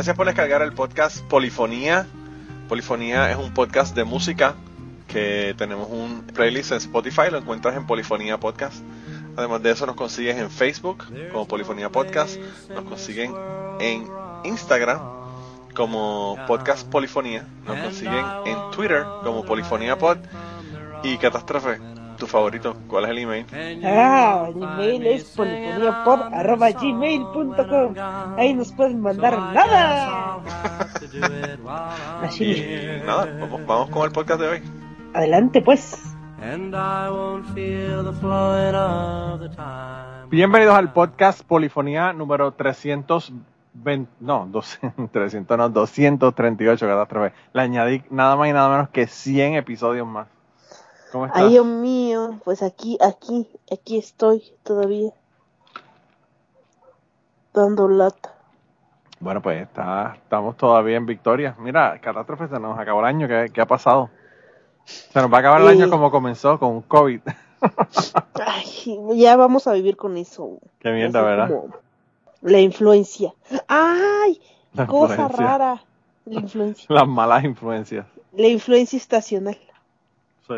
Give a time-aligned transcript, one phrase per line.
[0.00, 2.06] Gracias por descargar el podcast Polifonía.
[2.70, 4.54] Polifonía es un podcast de música
[5.06, 8.82] que tenemos un playlist en Spotify, lo encuentras en Polifonía Podcast.
[9.36, 12.38] Además de eso nos consigues en Facebook como Polifonía Podcast,
[12.70, 13.34] nos consiguen
[13.78, 14.06] en
[14.44, 15.00] Instagram
[15.74, 20.16] como Podcast Polifonía, nos consiguen en Twitter como Polifonía Pod
[21.02, 21.99] y Catástrofe.
[22.20, 23.46] Tu favorito, ¿cuál es el email?
[23.82, 27.94] Ah, el email es polifoniapod.gmail.com
[28.36, 30.38] Ahí nos pueden mandar nada.
[32.22, 32.44] Así.
[32.44, 34.60] Y nada, vamos, vamos con el podcast de hoy.
[35.14, 36.14] Adelante pues.
[40.28, 47.32] Bienvenidos al podcast Polifonía número 320, no, 200, 300, no, 238, catástrofe.
[47.54, 50.28] Le añadí nada más y nada menos que 100 episodios más.
[51.12, 51.42] ¿Cómo estás?
[51.42, 55.10] Ay, Dios mío, pues aquí, aquí, aquí estoy todavía.
[57.52, 58.34] Dando lata.
[59.18, 61.54] Bueno, pues está, estamos todavía en victoria.
[61.58, 63.28] Mira, catástrofe, se nos acabó el año.
[63.28, 64.08] ¿Qué, qué ha pasado?
[64.84, 65.70] Se nos va a acabar el Eh.
[65.72, 67.20] año como comenzó, con COVID.
[68.46, 70.58] Ay, ya vamos a vivir con eso.
[70.78, 71.50] Qué mierda, ¿verdad?
[72.40, 73.34] La influencia.
[73.68, 74.40] Ay,
[74.72, 75.46] La cosa influencia.
[75.46, 75.82] rara.
[76.24, 76.86] La influencia.
[76.88, 78.06] Las malas influencias.
[78.32, 79.58] La influencia estacional.
[80.46, 80.54] Sí.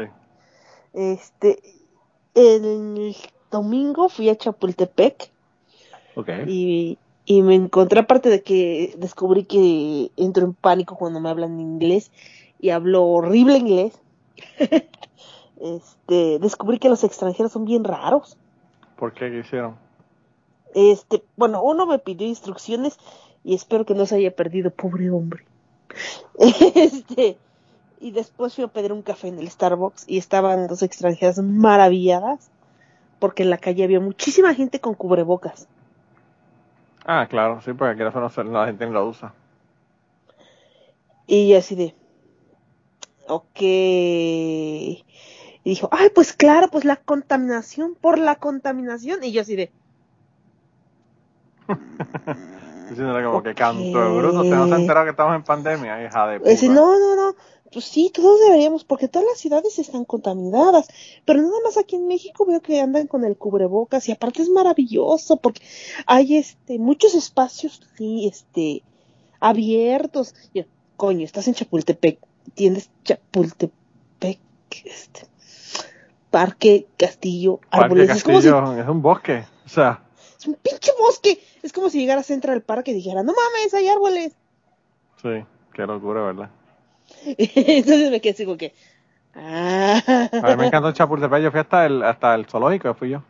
[0.95, 1.61] Este,
[2.35, 3.17] el
[3.51, 5.31] domingo fui a Chapultepec
[6.15, 6.29] Ok.
[6.47, 11.61] y, y me encontré, aparte de que descubrí que entro en pánico cuando me hablan
[11.61, 12.11] inglés
[12.61, 14.01] y hablo horrible inglés,
[15.61, 18.37] este, descubrí que los extranjeros son bien raros.
[18.97, 19.31] ¿Por qué?
[19.31, 19.77] ¿Qué hicieron?
[20.75, 22.99] Este, bueno, uno me pidió instrucciones
[23.45, 25.45] y espero que no se haya perdido, pobre hombre.
[26.39, 27.37] Este,
[28.03, 32.51] y después fui a pedir un café en el Starbucks y estaban dos extranjeras maravilladas
[33.21, 35.69] porque en la calle había muchísima gente con cubrebocas.
[37.07, 39.33] Ah, claro, sí, porque aquí no se- la gente ni lo usa.
[41.27, 41.95] Y yo así de,
[43.29, 43.61] ok.
[43.61, 45.05] Y
[45.65, 49.23] dijo, ay, pues claro, pues la contaminación, por la contaminación.
[49.23, 49.71] Y yo así de,
[52.93, 54.43] Diciéndole como que canto bruto.
[54.43, 56.51] Usted no se enterado que estamos en pandemia, hija de puta.
[56.51, 57.35] Dice, no, no, no.
[57.73, 60.89] Pues sí, todos deberíamos, porque todas las ciudades están contaminadas.
[61.25, 64.51] Pero nada más aquí en México veo que andan con el cubrebocas y aparte es
[64.51, 65.63] maravilloso porque
[66.07, 68.83] hay este muchos espacios sí, este
[69.41, 70.35] abiertos.
[70.53, 70.65] Yo,
[70.99, 72.19] coño, estás en Chapultepec,
[72.53, 74.39] tienes Chapultepec,
[74.85, 75.27] este
[76.31, 78.11] parque, castillo, Parque árboles.
[78.11, 79.47] Es como si Castillo es un bosque.
[79.65, 80.03] O sea,
[80.43, 81.41] es un pinche bosque.
[81.63, 84.33] Es como si llegara a Central Park y dijera, no mames, hay árboles.
[85.23, 86.51] sí, qué locura, ¿verdad?
[87.27, 88.75] Entonces me quedé así como que.
[89.35, 90.03] Ah.
[90.33, 91.43] A mí me encantó Chapultepec.
[91.43, 93.23] Yo fui hasta el, hasta el zoológico, fui yo.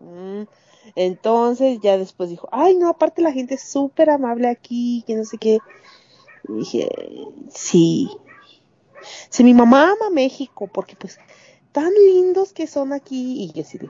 [0.00, 0.42] Mm,
[0.96, 5.24] Entonces ya después dijo, ay no, aparte la gente es súper amable aquí, que no
[5.24, 5.58] sé qué.
[6.48, 6.88] Y dije,
[7.48, 8.10] sí.
[9.30, 11.18] Si mi mamá ama México, porque pues
[11.70, 13.44] tan lindos que son aquí.
[13.44, 13.88] Y yo así de,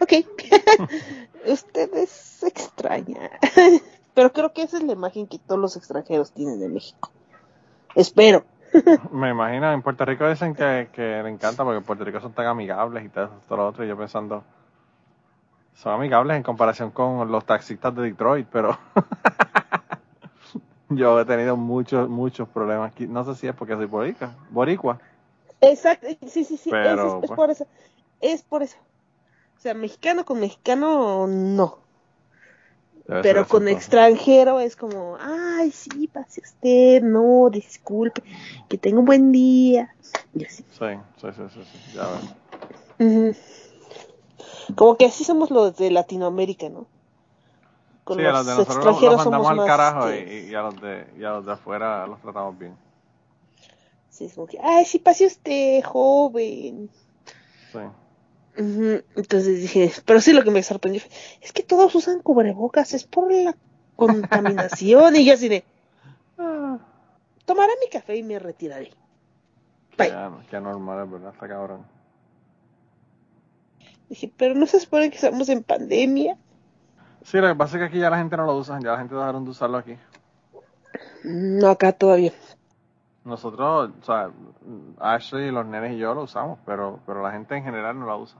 [0.00, 0.12] ok,
[1.46, 3.30] usted es extraña.
[4.14, 7.10] Pero creo que esa es la imagen que todos los extranjeros tienen de México.
[7.94, 8.44] Espero.
[9.12, 12.32] Me imagino, en Puerto Rico dicen que, que le encanta porque en Puerto Rico son
[12.32, 13.84] tan amigables y todo, todo lo otro.
[13.84, 14.44] Y yo pensando,
[15.74, 18.78] son amigables en comparación con los taxistas de Detroit, pero
[20.90, 23.06] yo he tenido muchos, muchos problemas aquí.
[23.06, 24.30] No sé si es porque soy boricua.
[24.50, 24.98] boricua.
[25.60, 27.36] Exacto, sí, sí, sí, Pero, es, es- es pues.
[27.36, 27.66] por eso,
[28.20, 28.76] es por eso.
[29.56, 31.84] O sea, mexicano con mexicano, no.
[33.22, 38.22] Pero con extranjero es como, ay, sí, pase usted, no, disculpe,
[38.68, 39.94] que tenga un buen día.
[40.34, 40.64] Y así.
[40.70, 40.86] Sí,
[41.20, 43.04] sí, sí, sí, sí, ya.
[43.04, 43.34] Ujú.
[44.74, 46.86] Como que así somos los de Latinoamérica, ¿no?
[48.04, 50.62] Con Sí, a los de extranjeros los somos al más, carajo este, y, y a,
[50.62, 52.76] los de, y a los de afuera los tratamos bien.
[54.08, 56.88] sí, es como que, ay, sí, pase usted, joven.
[57.72, 57.78] Sí.
[58.56, 61.10] Entonces dije, pero sí lo que me sorprendió fue,
[61.40, 63.56] es que todos usan cubrebocas, es por la
[63.96, 65.16] contaminación.
[65.16, 65.64] y yo así de,
[66.38, 66.78] "Ah,
[67.44, 68.92] tomaré mi café y me retiraré.
[69.98, 70.12] Bye.
[70.60, 71.86] Normal, es verdad, está cabrón.
[74.08, 76.36] Dije, pero no se supone que estamos en pandemia.
[77.22, 78.98] Sí, lo que pasa es que aquí ya la gente no lo usa, ya la
[78.98, 79.96] gente dejaron de usarlo aquí.
[81.24, 82.32] No, acá todavía.
[83.24, 84.30] Nosotros, o sea,
[84.98, 88.16] Ashley, los nenes y yo lo usamos, pero, pero la gente en general no la
[88.16, 88.38] usa.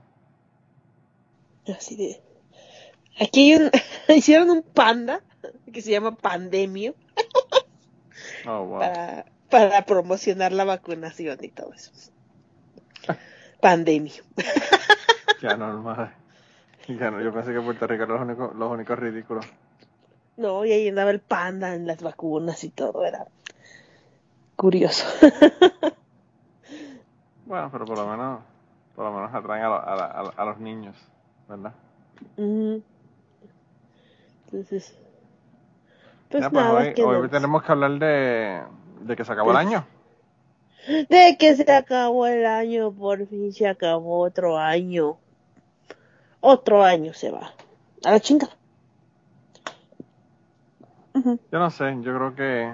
[1.75, 2.21] Así de,
[3.19, 3.71] aquí hay un,
[4.15, 5.21] hicieron un panda
[5.73, 6.93] que se llama Pandemio
[8.47, 8.79] Oh, wow.
[8.79, 11.91] para, para promocionar la vacunación y todo eso.
[13.59, 14.23] Pandemio.
[15.39, 16.13] Qué anormal.
[16.87, 19.45] Ya no, yo pensé que Puerto Rico era los únicos, los únicos ridículos.
[20.37, 23.25] No, y ahí andaba el panda en las vacunas y todo, era
[24.55, 25.05] curioso.
[27.45, 28.39] Bueno, pero por lo menos,
[28.95, 30.95] por lo menos atraen a, lo- a la- a los niños,
[31.47, 31.73] ¿verdad?
[34.45, 34.97] Entonces,
[36.29, 38.63] pues Ya, pues hoy, que hoy no- tenemos que hablar de,
[39.01, 39.85] de que se acabó el año.
[40.87, 45.17] De que se acabó el año, por fin se acabó otro año.
[46.41, 47.53] Otro año se va.
[48.03, 48.49] A la chinga.
[51.13, 52.73] Yo no sé, yo creo que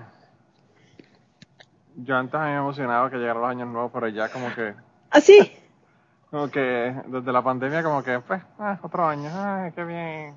[1.96, 4.74] yo antes me emocionaba que llegaran los años nuevos, pero ya como que,
[5.10, 5.52] Así.
[6.32, 10.36] como que desde la pandemia como que, pues, ah, otro año, ay, qué bien.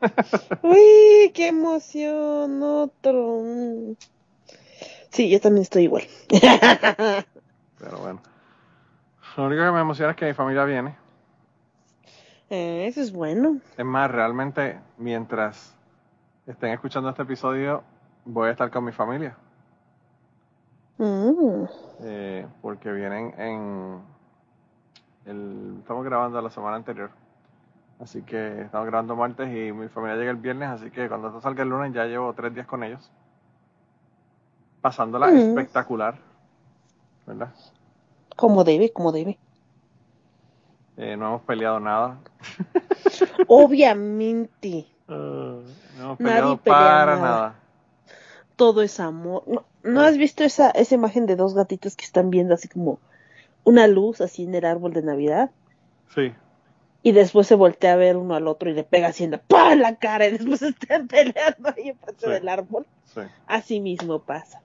[0.62, 3.42] Uy, qué emoción, otro.
[5.10, 6.04] Sí, yo también estoy igual.
[7.78, 8.20] Pero bueno.
[9.36, 10.96] Lo único que me emociona es que mi familia viene.
[12.50, 13.58] Eh, Eso es bueno.
[13.76, 15.74] Es más, realmente, mientras
[16.46, 17.82] estén escuchando este episodio,
[18.24, 19.36] voy a estar con mi familia.
[20.98, 21.64] Mm.
[22.00, 24.00] eh, porque vienen en...
[25.26, 27.10] El, estamos grabando la semana anterior.
[28.00, 31.40] Así que estamos grabando martes y mi familia llega el viernes, así que cuando esto
[31.40, 33.10] salga el lunes ya llevo tres días con ellos.
[34.80, 35.36] Pasándola Mm.
[35.36, 36.16] espectacular.
[37.26, 37.52] ¿Verdad?
[38.36, 39.38] Como debe, como debe.
[40.96, 42.18] Eh, no hemos peleado nada.
[43.48, 45.60] Obviamente, no
[45.98, 47.20] hemos Nadie peleado pelea para nada.
[47.20, 47.54] nada.
[48.56, 49.42] todo es amor.
[49.46, 52.98] ¿No, ¿no has visto esa, esa imagen de dos gatitos que están viendo así como
[53.64, 55.50] una luz así en el árbol de Navidad?
[56.14, 56.32] Sí.
[57.02, 59.72] Y después se voltea a ver uno al otro y le pega haciendo ¡pah!
[59.72, 62.30] en la cara y después están peleando ahí enfrente Sí.
[62.30, 62.86] del árbol.
[63.04, 63.20] Sí.
[63.46, 64.60] Así mismo pasa.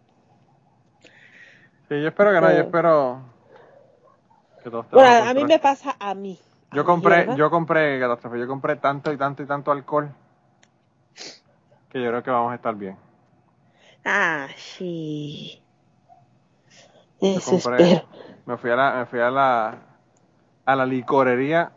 [1.89, 3.21] Sí, yo espero que no, yo Pero- espero
[4.63, 6.39] que todos Bueno, estemos a mí me pasa a mí.
[6.71, 10.09] Yo compré, yo compré, catástrofe, yo compré tanto y tanto y tanto alcohol
[11.89, 12.97] que yo creo que vamos a estar bien.
[14.05, 15.61] Ah, sí.
[17.21, 18.07] Yo Eso compré, espero.
[18.45, 19.77] me fui a la, me fui a la,
[20.65, 21.71] a la licorería,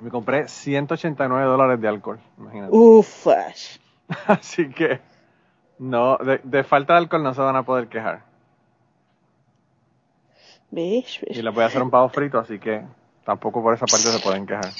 [0.00, 2.72] me compré 189 dólares de alcohol, imagínate.
[2.76, 3.80] Ufas.
[4.26, 5.00] Así que,
[5.78, 8.24] no, de, de falta de alcohol no se van a poder quejar.
[10.70, 11.20] ¿Ves?
[11.26, 11.38] ¿Ves?
[11.38, 12.82] Y les voy a hacer un pavo frito, así que
[13.24, 14.76] tampoco por esa parte se pueden quejar.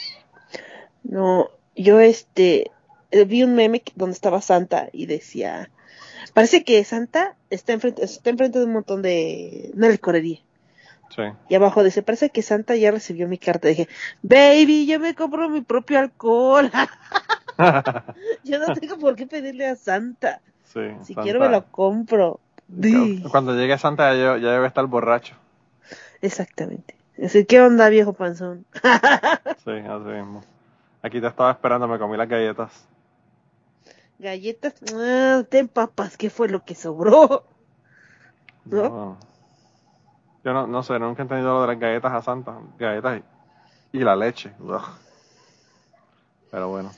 [1.03, 2.71] No, yo este
[3.27, 5.71] vi un meme donde estaba Santa y decía,
[6.35, 10.39] parece que Santa está enfrente, está enfrente de un montón de una licorería.
[11.15, 11.23] Sí.
[11.49, 13.69] Y abajo dice, parece que Santa ya recibió mi carta.
[13.69, 13.89] dije,
[14.23, 16.71] baby, yo me compro mi propio alcohol.
[18.45, 20.41] yo no tengo por qué pedirle a Santa.
[20.65, 22.41] sí, Si Santa- quiero me lo compro.
[23.31, 25.35] Cuando llegue Santa ya, ya debe estar borracho.
[26.23, 26.95] Exactamente.
[27.23, 28.65] Así, ¿qué onda, viejo panzón?
[29.65, 30.43] Sí, así mismo.
[31.03, 32.87] Aquí te estaba esperando, me comí las galletas.
[34.21, 37.45] Galletas, ah, ten papas, ¿qué fue lo que sobró?
[38.65, 38.83] ¿No?
[38.89, 39.19] No.
[40.45, 42.59] Yo no, no sé, nunca he entendido lo de las galletas a Santa.
[42.79, 43.23] Galletas
[43.93, 44.53] y, y la leche.
[46.51, 46.91] Pero bueno,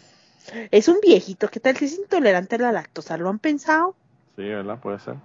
[0.71, 3.17] Es un viejito, ¿qué tal si es intolerante a la lactosa?
[3.17, 3.95] ¿Lo han pensado?
[4.37, 4.79] sí, ¿verdad?
[4.81, 5.17] Puede ser.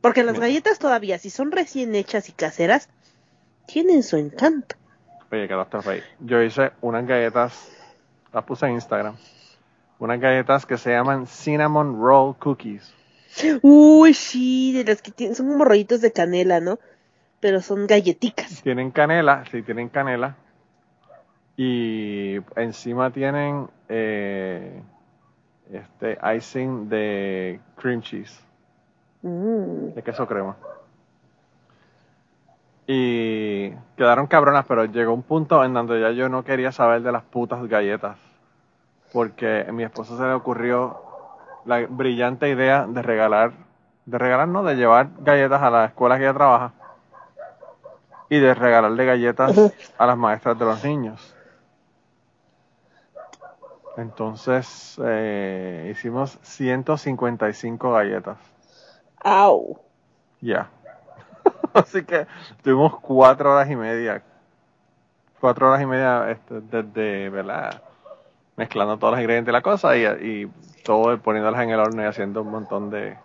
[0.00, 0.46] Porque las Mira.
[0.46, 2.88] galletas todavía, si son recién hechas y caseras,
[3.66, 4.76] tienen su encanto.
[5.32, 6.02] Oye, catástrofe.
[6.20, 7.70] Yo hice unas galletas,
[8.32, 9.16] las puse en Instagram.
[10.00, 12.94] Unas galletas que se llaman Cinnamon Roll Cookies.
[13.60, 16.78] Uy, sí, de las que tienen, son como rollitos de canela, ¿no?
[17.38, 18.62] Pero son galletitas.
[18.62, 20.36] Tienen canela, sí, tienen canela.
[21.56, 24.82] Y encima tienen eh,
[25.70, 28.40] este icing de cream cheese.
[29.22, 29.92] Mm.
[29.94, 30.56] de queso crema.
[32.86, 37.12] Y quedaron cabronas, pero llegó un punto en donde ya yo no quería saber de
[37.12, 38.29] las putas galletas.
[39.12, 41.02] Porque a mi esposo se le ocurrió
[41.64, 43.52] la brillante idea de regalar,
[44.06, 46.72] de regalar, no, de llevar galletas a la escuela que ella trabaja.
[48.28, 51.34] Y de regalarle galletas a las maestras de los niños.
[53.96, 58.38] Entonces eh, hicimos 155 galletas.
[59.22, 59.80] Au.
[60.40, 60.70] Ya.
[61.74, 62.26] Así que
[62.62, 64.22] tuvimos cuatro horas y media.
[65.40, 67.82] Cuatro horas y media este, desde, ¿verdad?
[68.60, 70.50] Mezclando todos los ingredientes de la cosa y, y
[70.84, 73.16] todo poniéndolas en el horno y haciendo un montón de...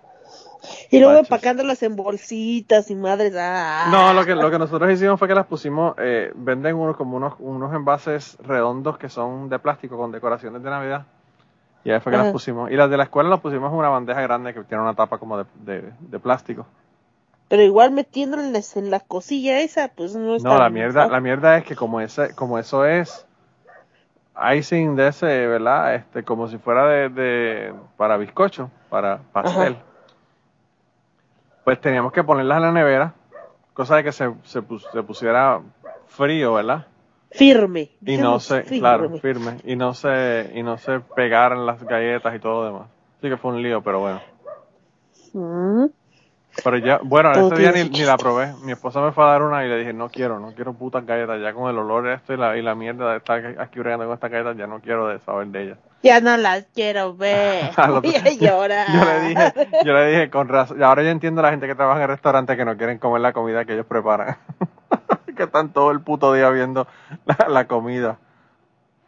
[0.90, 1.30] Y luego Baches.
[1.30, 3.34] empacándolas en bolsitas y madres.
[3.38, 3.90] Ah.
[3.92, 7.18] No, lo que, lo que nosotros hicimos fue que las pusimos, eh, venden unos como
[7.18, 11.06] unos, unos envases redondos que son de plástico con decoraciones de Navidad.
[11.84, 12.72] Y ahí fue que las pusimos.
[12.72, 15.18] Y las de la escuela las pusimos en una bandeja grande que tiene una tapa
[15.18, 16.66] como de, de, de plástico.
[17.50, 21.58] Pero igual metiéndoles en la cosilla esa, pues no está No, la mierda, la mierda
[21.58, 23.25] es que como ese, como eso es
[24.56, 25.96] icing de ese, ¿verdad?
[25.96, 29.74] Este, como si fuera de, de para bizcocho, para pastel.
[29.74, 29.84] Ajá.
[31.64, 33.14] Pues teníamos que ponerlas en la nevera,
[33.74, 35.60] cosa de que se, se, pus- se pusiera
[36.08, 36.86] frío, ¿verdad?
[37.32, 37.92] Firme.
[38.06, 38.80] Y no se, firme.
[38.80, 42.90] claro, firme, y no se, y no se pegaran las galletas y todo lo demás.
[43.18, 44.22] Así que fue un lío, pero bueno.
[45.34, 45.86] Mm.
[46.64, 48.54] Pero ya, bueno, ese día ni, la probé.
[48.64, 51.06] Mi esposa me fue a dar una y le dije, no quiero, no quiero putas
[51.06, 51.42] galletas.
[51.42, 54.06] Ya con el olor de esto y la, y la mierda de estar aquí bregando
[54.06, 55.78] con estas galletas, ya no quiero de saber de ellas.
[56.02, 57.72] Ya no las quiero ver.
[58.02, 58.88] Voy a llorar.
[58.94, 60.80] Yo le dije, yo le dije con razón.
[60.80, 63.00] Y ahora yo entiendo a la gente que trabaja en el restaurante que no quieren
[63.00, 64.38] comer la comida que ellos preparan.
[65.36, 66.88] que están todo el puto día viendo
[67.26, 68.18] la, la comida.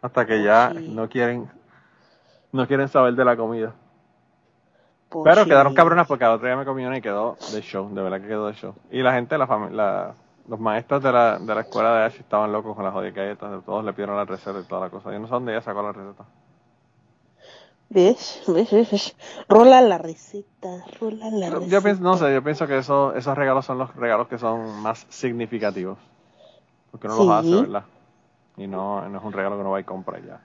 [0.01, 0.91] Hasta que ya Sí.
[0.93, 1.49] no quieren,
[2.51, 3.73] no quieren saber de la comida.
[5.09, 8.01] Pero quedaron cabronas porque al otro día me comí una y quedó de show, de
[8.01, 8.75] verdad que quedó de show.
[8.91, 10.13] Y la gente, la la,
[10.47, 13.63] los maestros de la, de la escuela de Ash estaban locos con las jodidas galletas,
[13.65, 15.11] todos le pidieron la receta y toda la cosa.
[15.11, 16.25] Yo no sé dónde ella sacó la receta.
[17.89, 18.43] ¿Ves?
[18.47, 18.71] ¿Ves?
[18.71, 19.15] ¿Ves?
[19.47, 21.67] Rola la receta, rola la receta.
[21.67, 24.81] Yo pienso, no sé, yo pienso que eso, esos regalos son los regalos que son
[24.81, 25.97] más significativos.
[26.91, 27.53] Porque uno los Sí.
[27.53, 27.83] hace, ¿verdad?
[28.57, 30.41] Y no, no es un regalo que uno va y compra y ya.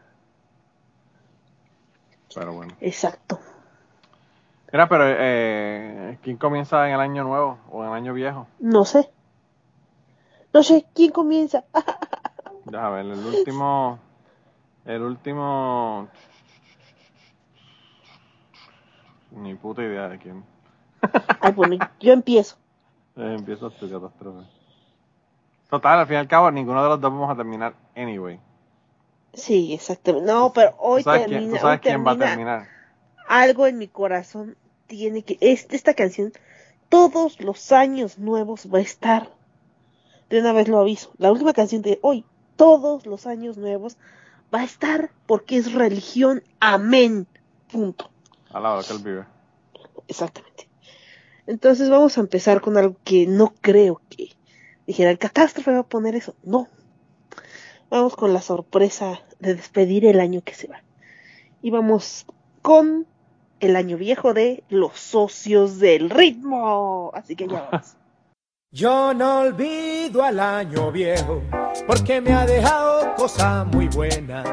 [2.35, 2.75] Pero bueno.
[2.81, 3.39] Exacto.
[4.73, 8.47] Mira, pero eh, ¿quién comienza en el año nuevo o en el año viejo?
[8.61, 9.11] No sé.
[10.55, 11.65] No sé, ¿quién comienza?
[12.65, 13.99] Ya, a ver, el último.
[14.85, 16.09] El último.
[19.33, 20.45] Ni puta idea de quién.
[21.41, 22.57] Ay, bueno, yo empiezo.
[23.17, 24.47] Eh, empieza tu catástrofe.
[25.71, 28.39] Total, al fin y al cabo, ninguno de los dos vamos a terminar anyway.
[29.35, 30.31] Sí, exactamente.
[30.31, 32.27] No, pero hoy ¿Tú sabes quién, termina, tú sabes hoy quién va a termina.
[32.27, 32.69] terminar?
[33.29, 34.57] Algo en mi corazón
[34.97, 35.39] tiene que.
[35.41, 36.33] Este, esta canción,
[36.91, 39.31] todos los años nuevos va a estar.
[40.29, 41.13] De una vez lo aviso.
[41.17, 43.97] La última canción de hoy, todos los años nuevos,
[44.55, 46.43] va a estar porque es religión.
[46.61, 47.27] Amén.
[47.71, 48.11] Punto.
[48.51, 49.25] Al lado que él vive.
[50.09, 50.69] Exactamente.
[51.47, 54.29] Entonces vamos a empezar con algo que no creo que
[54.87, 56.35] dijera el catástrofe va a poner eso.
[56.43, 56.69] No.
[57.89, 60.83] Vamos con la sorpresa de despedir el año que se va.
[61.63, 62.27] Y vamos
[62.61, 63.07] con
[63.63, 67.11] el año viejo de los socios del ritmo.
[67.15, 67.97] Así que ya vamos.
[68.73, 71.43] Yo no olvido al año viejo
[71.87, 74.49] porque me ha dejado cosas muy buenas.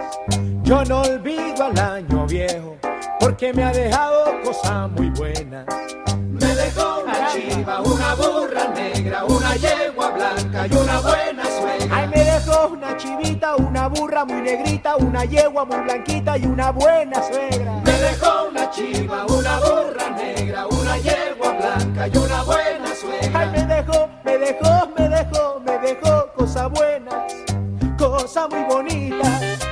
[0.63, 2.77] Yo no olvido al año viejo
[3.19, 5.65] porque me ha dejado cosas muy buenas.
[7.39, 11.98] Una burra negra, una yegua blanca y una buena suegra.
[11.98, 16.72] Ay, me dejó una chivita, una burra muy negrita, una yegua muy blanquita y una
[16.72, 17.81] buena suegra.
[17.86, 23.39] Me dejó una chiva, una burra negra, una yegua blanca y una buena suegra.
[23.39, 27.34] Ay, me dejó, me dejó, me dejó, me dejó cosas buenas,
[27.98, 29.68] cosas muy bonitas.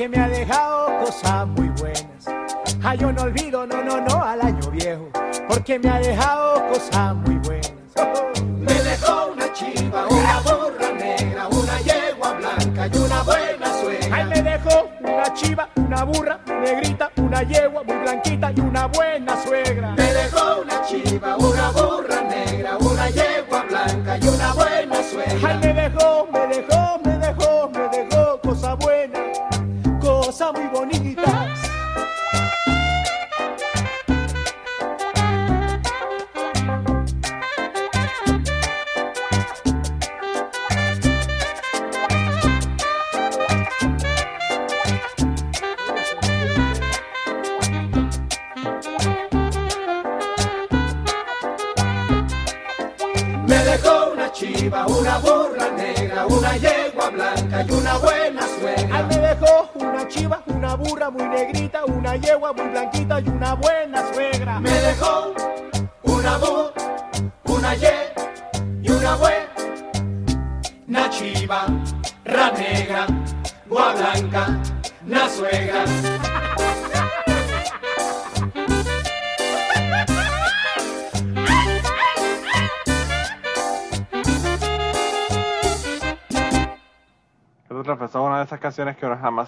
[0.00, 2.26] Porque me ha dejado cosas muy buenas.
[2.82, 5.10] Ah, yo no olvido, no, no, no, al año viejo
[5.46, 7.59] porque me ha dejado cosas muy buenas.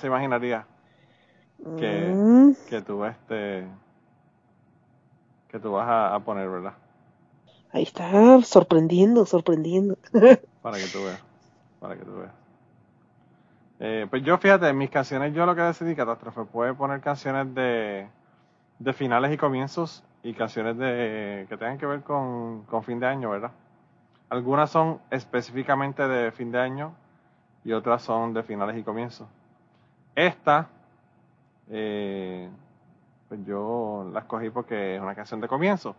[0.03, 0.67] Se imaginaría
[1.77, 3.67] que, Mm, que tú este
[5.49, 6.75] que tú vas a, a poner, ¿verdad?
[7.73, 9.97] ahí está, sorprendiendo, sorprendiendo.
[10.63, 11.21] Para que tú veas.
[11.81, 12.33] Para que tú veas.
[13.81, 17.53] Eh, pues yo, fíjate, en mis canciones, yo lo que decidí, Catástrofe, puede poner canciones
[17.55, 18.09] de,
[18.79, 23.07] de finales y comienzos y canciones de que tengan que ver con, con fin de
[23.09, 23.53] año, ¿verdad?
[24.31, 26.95] Algunas son específicamente de fin de año
[27.65, 29.29] y otras son de finales y comienzos.
[30.15, 30.69] Esta,
[31.71, 32.49] eh,
[33.29, 35.95] pues yo la escogí porque es una canción de comienzo.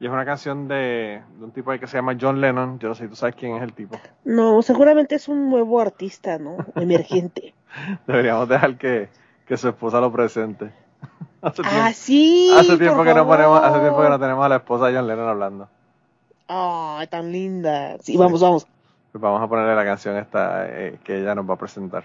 [0.00, 2.78] Y es una canción de, de un tipo ahí que se llama John Lennon.
[2.78, 3.96] Yo no sé si tú sabes quién es el tipo.
[4.24, 6.56] No, seguramente es un nuevo artista, ¿no?
[6.76, 7.52] Emergente.
[8.06, 9.08] Deberíamos dejar que,
[9.46, 10.70] que su esposa lo presente.
[11.42, 12.54] hace tiempo, Ah, sí.
[12.56, 15.08] hace tiempo que no ponemos, hace tiempo que no tenemos a la esposa de John
[15.08, 15.68] Lennon hablando.
[16.46, 17.98] Ay, tan linda.
[17.98, 18.66] Sí, vamos, vamos.
[19.10, 22.04] Pues vamos a ponerle la canción esta eh, que ella nos va a presentar.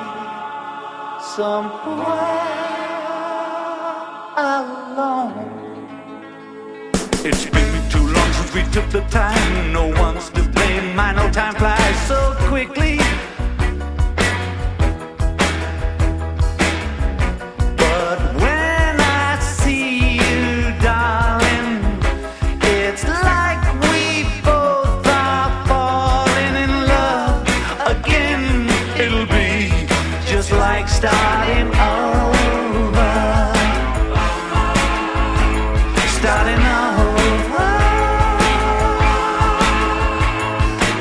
[1.35, 1.71] somewhere
[4.35, 5.31] alone.
[7.23, 9.71] It's been too long since we took the time.
[9.71, 10.93] No one's to blame.
[10.93, 12.99] My no time flies so quickly.
[31.01, 33.13] Starting over.
[36.19, 37.69] Starting over.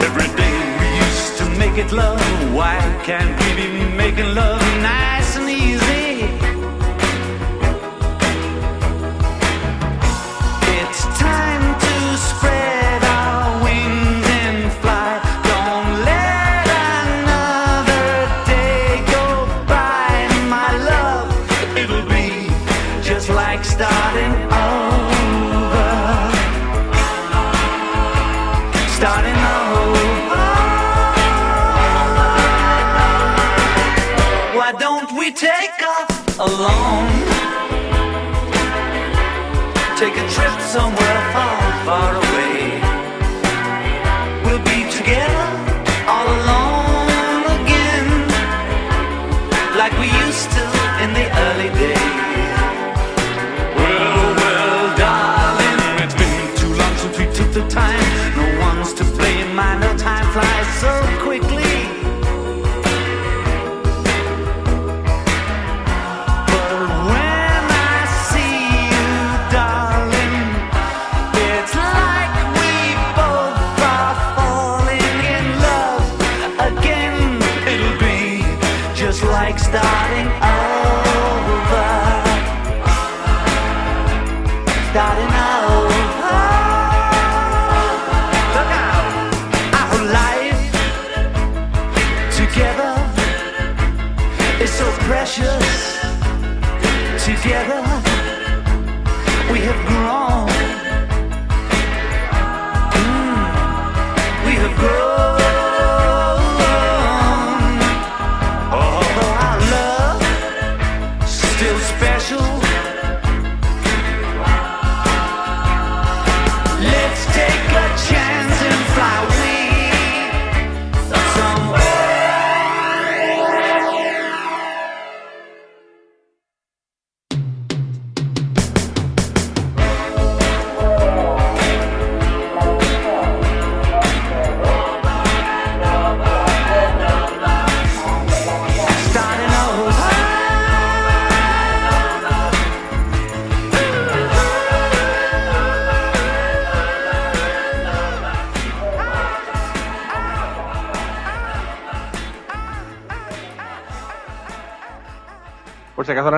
[0.06, 2.18] Every day we used to make it love.
[2.54, 3.39] Why can't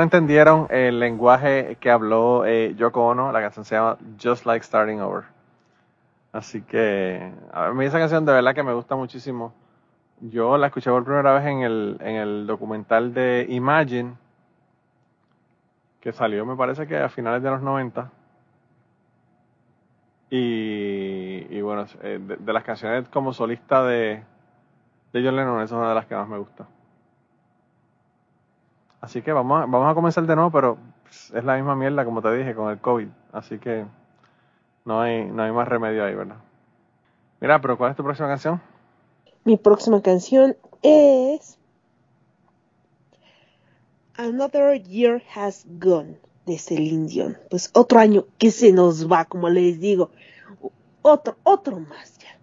[0.03, 4.65] no entendieron el lenguaje que habló eh, Yoko Ono, la canción se llama Just Like
[4.65, 5.27] Starting Over.
[6.33, 9.55] Así que a mí esa canción de verdad que me gusta muchísimo.
[10.21, 14.17] Yo la escuché por primera vez en el, en el documental de Imagine,
[16.01, 18.11] que salió me parece que a finales de los 90.
[20.31, 24.25] Y, y bueno, eh, de, de las canciones como solista de,
[25.13, 26.67] de John Lennon, esa es una de las que más me gusta.
[29.03, 30.79] Así que vamos a, vamos a comenzar de nuevo, pero
[31.11, 33.09] es la misma mierda como te dije con el COVID.
[33.33, 33.85] Así que
[34.85, 36.37] no hay, no hay más remedio ahí, ¿verdad?
[37.41, 38.63] Mira, pero ¿cuál es tu próxima canción?
[39.45, 41.59] Mi próxima canción es
[44.17, 47.39] Another Year Has Gone de Celine Dion.
[47.51, 50.11] Pues otro año que se nos va, como les digo.
[51.03, 52.39] Otro, otro más ya.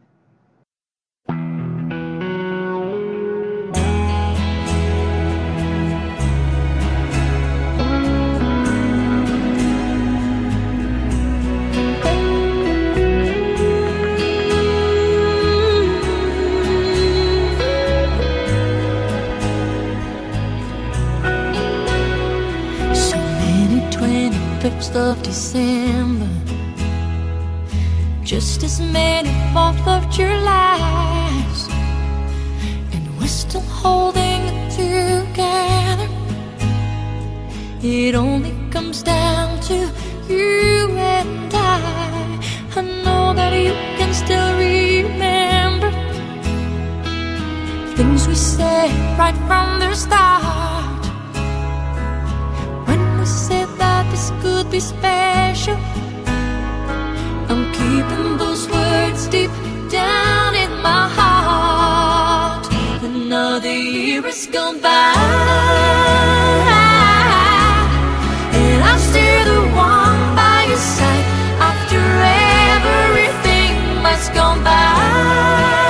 [24.89, 26.29] 25th of December,
[28.23, 31.69] just as many 4th of Julys,
[32.93, 36.07] and we're still holding it together.
[37.81, 39.75] It only comes down to
[40.27, 42.39] you and I.
[42.75, 45.91] I know that you can still remember
[47.95, 50.78] things we said right from the start.
[54.71, 55.75] Be special,
[57.49, 59.49] I'm keeping those words deep
[59.89, 62.67] down in my heart.
[63.03, 65.13] Another year has gone by,
[68.53, 71.25] and I'm still the one by your side
[71.69, 72.01] after
[72.77, 75.88] everything that's gone by.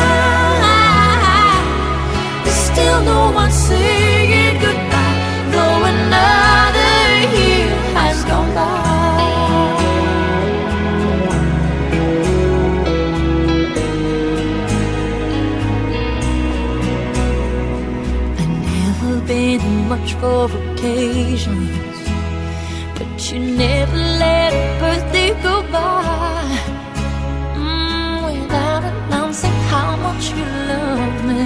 [20.19, 21.69] For occasions,
[22.97, 26.43] but you never let a birthday go by
[27.55, 31.45] mm, without announcing how much you love me.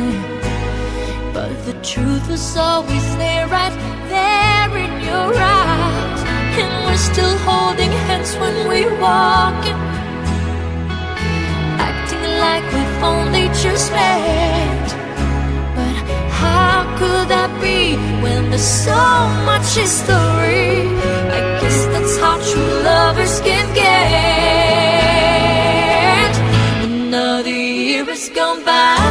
[1.34, 3.76] But the truth was always there, right
[4.10, 6.22] there in your eyes.
[6.62, 9.80] And we're still holding hands when we walk, walking,
[11.90, 14.53] acting like we've only just met.
[17.00, 19.04] Could that be when there's so
[19.50, 20.88] much history?
[21.38, 24.24] I guess that's how true lovers can get.
[26.84, 29.03] Another year has gone by,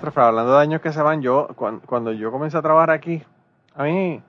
[0.00, 3.22] Catástrofe, hablando de años que se van, yo, cuan- cuando, yo comencé a trabajar aquí,
[3.74, 4.22] a mí,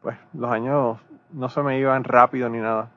[0.00, 0.98] pues los años
[1.30, 2.88] no se me iban rápido ni nada.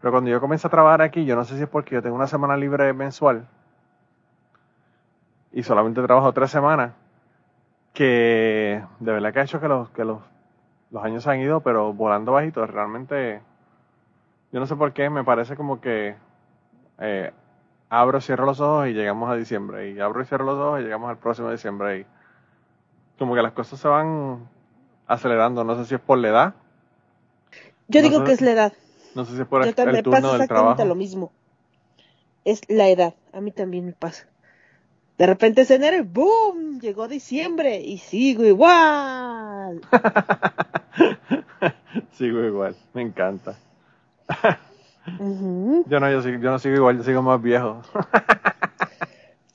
[0.00, 2.16] Pero cuando yo comencé a trabajar aquí, yo no sé si es porque yo tengo
[2.16, 3.46] una semana libre mensual
[5.52, 6.92] y solamente trabajo tres semanas,
[7.92, 10.18] que de verdad que ha hecho que los, que los,
[10.90, 12.68] los años se han ido, pero volando bajitos.
[12.70, 13.42] Realmente,
[14.52, 16.16] yo no sé por qué, me parece como que
[16.98, 17.32] eh,
[18.00, 19.90] abro, cierro los ojos y llegamos a diciembre.
[19.92, 22.00] Y abro y cierro los ojos y llegamos al próximo diciembre.
[22.00, 22.06] Y
[23.18, 24.48] como que las cosas se van
[25.06, 25.64] acelerando.
[25.64, 26.54] No sé si es por la edad,
[27.88, 28.22] Yo No digo sé.
[28.22, 28.72] que es la edad.
[29.14, 30.84] no sé si es por Yo el, también el me pasa turno del exactamente trabajo.
[30.84, 31.32] lo mismo.
[32.44, 33.14] Es la edad.
[33.32, 34.26] A mí también me pasa.
[35.18, 36.80] De repente es enero y ¡boom!
[36.80, 39.80] Llegó diciembre y sigo igual.
[42.12, 43.56] sigo igual, me encanta.
[45.18, 45.84] Ujú.
[45.88, 47.82] Yo no, yo, sigo- yo no sigo igual, yo sigo más viejo.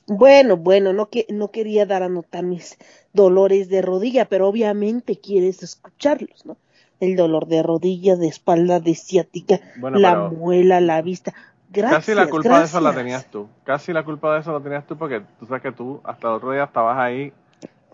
[0.06, 2.76] Bueno, bueno, no, que, no quería dar a notar mis
[3.12, 6.56] dolores de rodilla, pero obviamente quieres escucharlos, ¿no?
[6.98, 11.32] El dolor de rodilla, de espalda, de ciática, Bueno, la muela, la vista.
[11.72, 13.48] Gracias, Casi la culpa de eso la tenías tú.
[13.64, 16.34] Casi la culpa de eso la tenías tú porque tú sabes que tú hasta el
[16.34, 17.32] otro día estabas ahí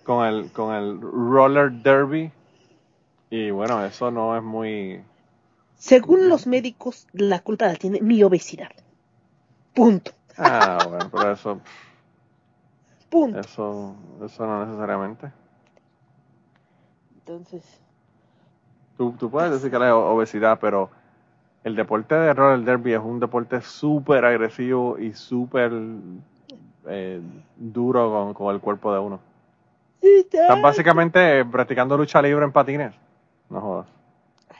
[0.04, 2.32] con el, con el roller derby
[3.30, 5.02] y bueno, eso no es muy...
[5.76, 8.70] Según los médicos, la culpa la tiene mi obesidad.
[9.74, 10.12] Punto.
[10.36, 11.60] Ah, bueno, pero eso,
[13.10, 13.40] Punto.
[13.40, 15.30] eso, eso no necesariamente.
[17.18, 17.80] Entonces,
[18.96, 20.88] Tú, tú puedes decir que la obesidad, pero
[21.64, 25.70] el deporte de roller derby es un deporte súper agresivo y súper
[26.86, 27.20] eh,
[27.56, 29.20] duro con, con el cuerpo de uno.
[30.00, 32.94] Estás básicamente practicando lucha libre en patines.
[33.50, 33.95] No jodas.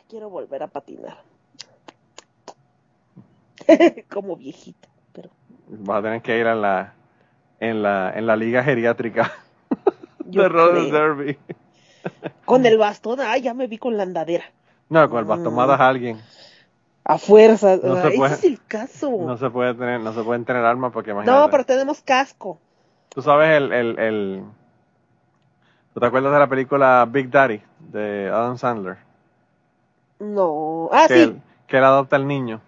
[0.09, 1.19] Quiero volver a patinar.
[4.13, 5.31] Como viejita, pero
[5.69, 6.93] Vas a tener que ir en la,
[7.59, 9.33] en la, en la liga geriátrica
[10.25, 11.39] de roller derby.
[12.45, 14.45] con el bastón, ay, ya me vi con la andadera.
[14.89, 15.57] No, con el bastón Mm.
[15.57, 16.21] matas a alguien.
[17.05, 17.77] A fuerza.
[17.83, 19.11] No se ese puede- es el caso.
[19.11, 21.39] No se puede tener, no se pueden tener armas porque imagínate.
[21.41, 22.59] No, pero tenemos casco.
[23.09, 24.45] Tú sabes el, el, el,
[25.95, 28.99] ¿tú te acuerdas de la película Big Daddy de Adam Sandler?
[30.19, 30.89] No.
[30.93, 31.21] Ah, que, sí.
[31.23, 32.61] él, que él adopta al niño.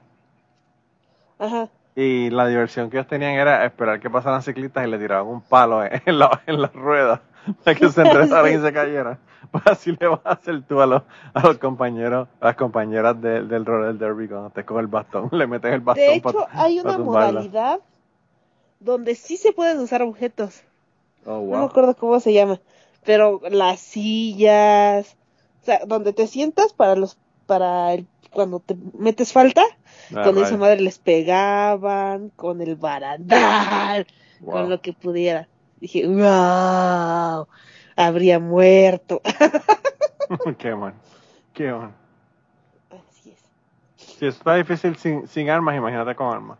[1.38, 1.68] Ajá.
[1.94, 5.40] Y la diversión que ellos tenían era esperar que pasaran ciclistas y le tiraban un
[5.40, 7.22] palo en, la, en la rueda
[7.64, 9.18] para que se enredaran y se cayeran.
[9.52, 13.18] Pues así le vas a hacer tú a los, a los compañeros, a las compañeras
[13.22, 15.28] de- del roller derby cuando estés con el bastón.
[15.32, 17.80] Le metes el bastón De hecho, pa- hay una modalidad
[18.80, 20.62] donde sí se pueden usar objetos.
[21.24, 22.60] Oh, No me acuerdo cómo se llama.
[23.04, 25.16] Pero las sillas,
[25.62, 27.16] o sea, donde te sientas para los,
[27.48, 29.62] para el, cuando te metes falta,
[30.14, 34.06] Ah, con esa madre les pegaban, con el barandal,
[34.40, 34.52] Wow.
[34.52, 35.48] con lo que pudiera.
[35.80, 37.48] Dije, wow,
[37.96, 39.20] habría muerto.
[40.58, 40.94] Qué mal.
[41.54, 41.90] Qué mal.
[42.90, 43.44] Así es.
[44.18, 46.58] Si está difícil sin, sin armas, imagínate con armas.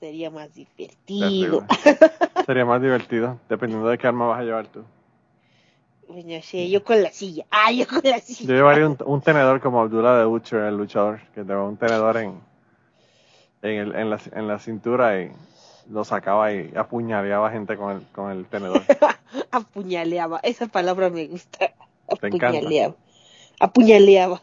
[0.00, 1.64] Sería más divertido.
[2.46, 4.84] Sería más divertido, dependiendo de qué arma vas a llevar tú.
[6.08, 7.44] Bueno, sí, yo con la silla.
[7.50, 8.48] Ah, yo con la silla.
[8.48, 12.16] Yo llevaría un, un tenedor como Abdullah de Butcher, el luchador, que llevaba un tenedor
[12.18, 12.40] en,
[13.62, 15.32] en, el- en la, en la cintura y
[15.90, 18.82] lo sacaba y apuñaleaba gente con el, con el tenedor.
[19.50, 20.40] Apuñaleaba.
[20.42, 21.72] Esa palabra me gusta.
[22.10, 22.94] Apuñaleaba.
[23.60, 24.40] Apuñaleaba.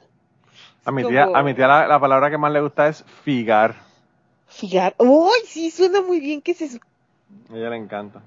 [0.83, 3.03] A mi tía, Como- a mi tía la, la palabra que más le gusta es
[3.23, 3.75] figar.
[4.47, 4.95] Fijar.
[4.97, 5.31] ¡Uy!
[5.45, 6.41] Sí, suena muy bien.
[6.41, 6.79] ¿Qué es eso?
[7.51, 8.21] A ella le encanta.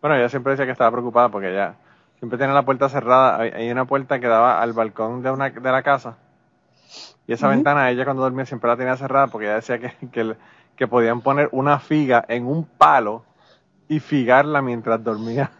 [0.00, 1.74] Bueno, ella siempre decía que estaba preocupada porque ella
[2.20, 3.40] siempre tenía la puerta cerrada.
[3.40, 6.16] Hay, una puerta que daba al balcón de, una, de la casa.
[7.26, 10.36] Y esa ventana ella cuando dormía siempre la tenía cerrada porque ella decía que,
[10.76, 13.24] que podían poner una figa en un palo
[13.88, 15.50] y figarla mientras dormía.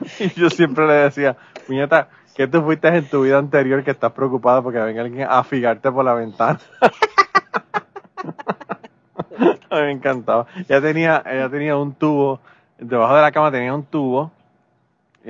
[0.20, 4.12] y yo siempre le decía, puñeta, ¿qué tú fuiste en tu vida anterior que estás
[4.12, 6.60] preocupada porque venga alguien a figarte por la ventana?
[9.70, 10.46] A mí me encantaba.
[10.68, 12.40] Ella tenía, ella tenía un tubo,
[12.78, 14.32] debajo de la cama tenía un tubo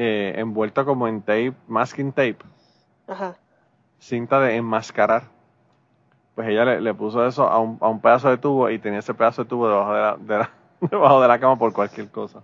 [0.01, 2.39] eh, envuelto como en tape, masking tape,
[3.09, 3.35] Ajá.
[3.99, 5.25] cinta de enmascarar.
[6.37, 9.01] Pues ella le, le puso eso a un, a un pedazo de tubo y tenía
[9.01, 10.51] ese pedazo de tubo debajo de la, de la-
[10.89, 12.41] debajo de la cama por cualquier cosa.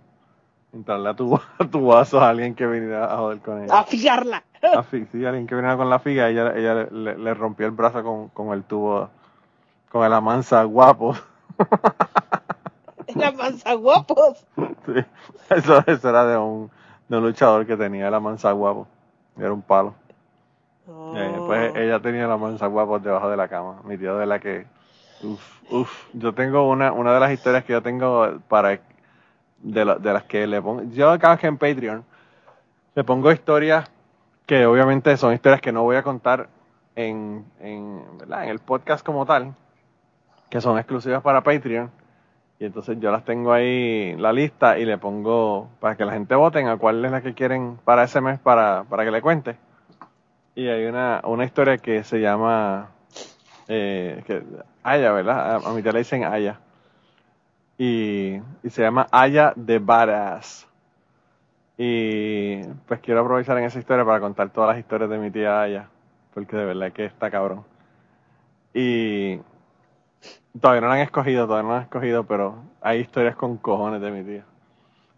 [0.72, 3.78] Entrarle a tu, a tubazos a alguien que viniera a joder con ella.
[3.78, 4.42] A fijarla.
[4.76, 7.66] A fi- sí, alguien que viniera con la figa, ella, ella le, le- le rompió
[7.66, 9.08] el brazo con, con el tubo,
[9.92, 11.14] con el amansa guapo.
[13.14, 14.44] La mansa guapos.
[14.86, 14.94] Sí,
[15.50, 16.70] eso, eso era de un,
[17.14, 18.86] de un luchador que tenía la mansa guapo.
[19.38, 19.94] Era un palo.
[20.88, 21.14] Oh.
[21.16, 23.80] Eh, pues ella tenía la mansa guapo debajo de la cama.
[23.84, 24.66] Mi tía de la que.
[25.22, 26.06] Uf, uf.
[26.12, 28.78] Yo tengo una, una de las historias que yo tengo para.
[29.58, 30.82] De, la- de las que le pongo.
[30.90, 32.04] Yo que en Patreon
[32.94, 33.90] le pongo historias
[34.46, 36.48] que obviamente son historias que no voy a contar
[36.94, 38.44] en, en, ¿verdad?
[38.44, 39.54] en el podcast como tal.
[40.50, 41.90] Que son exclusivas para Patreon.
[42.64, 46.34] Y entonces yo las tengo ahí la lista y le pongo para que la gente
[46.34, 49.58] voten a cuál es la que quieren para ese mes para, para que le cuente.
[50.54, 52.88] Y hay una, una historia que se llama
[53.68, 54.42] eh,
[54.82, 55.56] Aya, ¿verdad?
[55.56, 56.58] A, mi tía le dicen Aya.
[57.76, 60.66] Y, y se llama Aya de Badass.
[61.76, 65.60] Y pues quiero aprovechar en esa historia para contar todas las historias de mi tía
[65.60, 65.90] Aya.
[66.32, 67.62] Porque de verdad que está cabrón.
[68.72, 69.38] Y
[70.60, 74.00] Todavía no la han escogido, todavía no la han escogido, pero hay historias con cojones
[74.00, 74.44] de mi tía.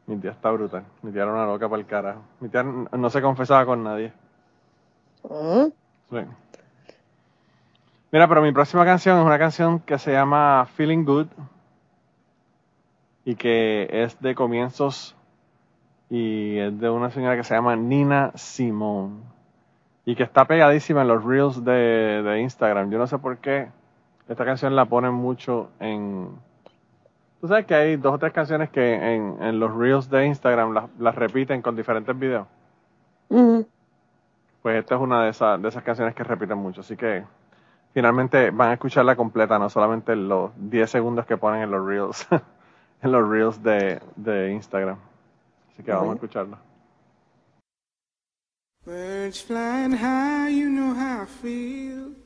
[0.07, 0.85] Mi tía está brutal.
[1.03, 2.23] Mi tía era una loca para el carajo.
[2.41, 4.13] Mi tía no se confesaba con nadie.
[5.29, 5.67] Ah,
[6.11, 6.19] Sí.
[8.13, 11.27] Mira, pero mi próxima canción es una canción que se llama Feeling Good
[13.25, 15.17] y que es de comienzos
[16.09, 19.17] y es de una señora que se llama Nina Simone
[20.05, 22.91] y que está pegadísima en los reels de, de Instagram.
[22.91, 23.69] Yo no sé por qué
[24.29, 26.31] esta canción la ponen mucho en...
[27.41, 30.73] Tú sabes que hay dos o tres canciones que en, en los reels de Instagram
[30.73, 32.47] las, las repiten con diferentes videos.
[33.29, 33.67] ujú.
[34.63, 36.81] Pues esta es una de esas, de esas canciones que repiten mucho.
[36.81, 37.25] Así que
[37.95, 42.27] finalmente van a escucharla completa, no solamente los 10 segundos que ponen en los reels,
[43.03, 44.99] en los reels de, de Instagram.
[45.71, 46.59] Así que vamos a escucharla.
[48.85, 52.26] Birds flying high, you know how I feel.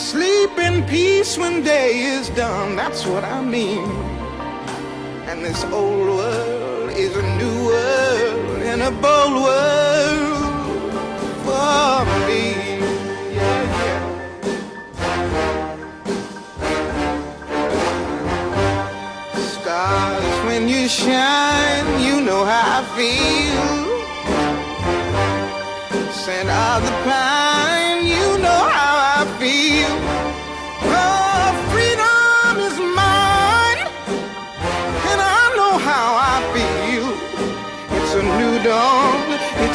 [0.00, 3.84] Sleep in peace when day is done, that's what I mean.
[5.28, 10.92] And this old world is a new world and a bold world
[11.44, 12.44] for me.
[19.52, 23.68] Stars, when you shine, you know how I feel.
[26.10, 27.59] Scent of the pine,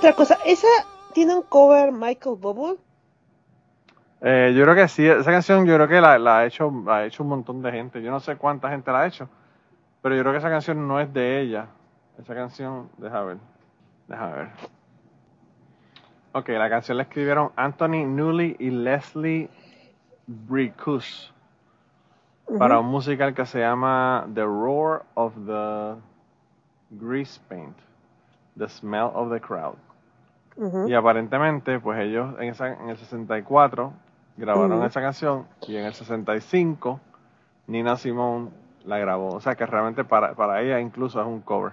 [0.00, 0.66] Otra cosa, ¿esa
[1.12, 2.78] tiene un cover Michael Bubble?
[4.22, 6.96] Eh, yo creo que sí, esa canción yo creo que la, la ha hecho la
[6.96, 8.00] ha hecho un montón de gente.
[8.00, 9.28] Yo no sé cuánta gente la ha hecho,
[10.00, 11.66] pero yo creo que esa canción no es de ella.
[12.18, 13.36] Esa canción, deja ver,
[14.08, 14.48] deja ver.
[16.32, 19.50] Ok, la canción la escribieron Anthony Newley y Leslie
[20.26, 21.30] Bricus
[22.58, 25.96] para un musical que se llama The Roar of the
[26.92, 27.76] Grease Paint,
[28.56, 29.76] The Smell of the Crowd.
[30.86, 33.92] Y aparentemente, pues ellos en, esa, en el 64
[34.36, 37.00] grabaron esa canción y en el 65
[37.66, 38.50] Nina Simone
[38.84, 39.28] la grabó.
[39.34, 41.72] O sea que realmente para, para ella incluso es un cover.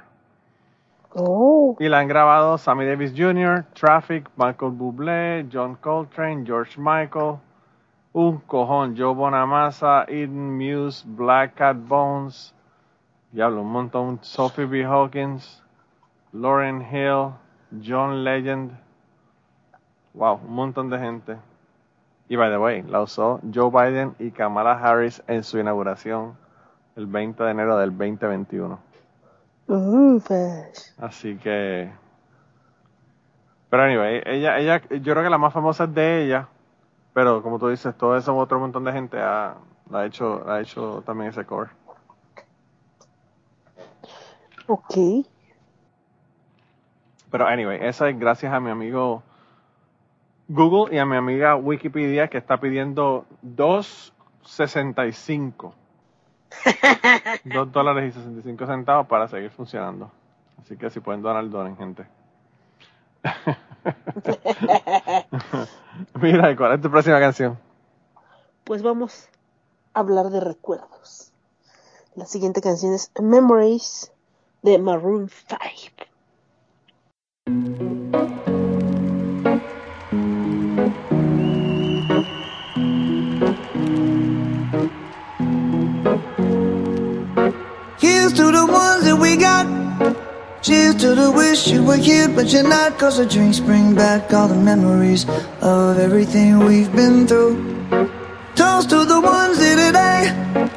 [1.14, 7.38] Oh, Y la han grabado Sammy Davis Jr., Traffic, Michael Bublé, John Coltrane, George Michael,
[8.14, 12.54] un cojón, Joe Bonamassa, Eden Muse, Black Cat Bones,
[13.32, 14.86] diablo, un montón, Sophie B.
[14.86, 15.64] Hawkins,
[16.34, 17.34] Lauren Hill,
[17.84, 18.72] John Legend,
[20.14, 21.38] wow, un montón de gente.
[22.30, 26.38] Y by the way, la usó Joe Biden y Kamala Harris en su inauguración
[26.96, 28.80] el 20 de enero del 2021.
[29.68, 30.96] uh, pues.
[31.00, 31.92] Así que
[33.70, 36.48] Pero anyway, ella, ella, yo creo que la más famosa es de ella,
[37.14, 39.56] pero como tú dices, todo eso otro montón de gente ha,
[39.92, 41.70] ha hecho, ha hecho también ese cover.
[44.68, 45.26] Ok.
[47.32, 49.24] Pero anyway, esa es gracias a mi amigo
[50.48, 55.74] Google y a mi amiga Wikipedia que está pidiendo 2.65.
[57.44, 60.10] 2 dólares y 65 centavos para seguir funcionando.
[60.62, 62.08] Así que si pueden donar, donen, gente.
[66.22, 67.60] Mira, ¿y ¿cuál es tu próxima canción?
[68.64, 69.30] Pues vamos
[69.94, 71.34] a hablar de recuerdos.
[72.16, 74.14] La siguiente canción es Memories
[74.62, 75.58] de Maroon 5.
[92.38, 93.00] But you're not.
[93.00, 95.26] Cause the drinks bring back all the memories
[95.62, 97.56] of everything we've been through.
[98.56, 100.77] Toast to the ones here today.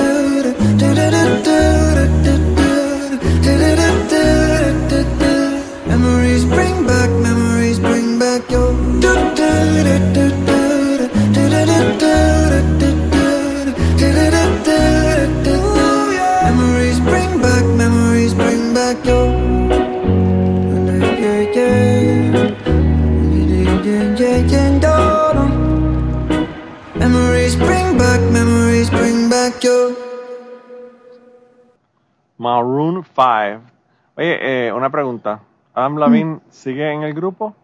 [33.15, 33.71] Maroon 5.
[34.17, 35.41] Oye, eh, una pregunta.
[35.73, 37.55] ¿Adam Levine sigue en el grupo?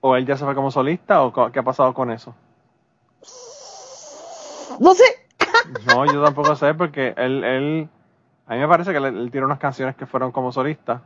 [0.00, 1.22] ¿O él ya se fue como solista?
[1.22, 2.34] ¿O qué ha pasado con eso?
[4.80, 5.04] No sé.
[5.86, 7.88] No, yo tampoco sé porque él, él
[8.46, 11.02] a mí me parece que él, él tiene unas canciones que fueron como solista,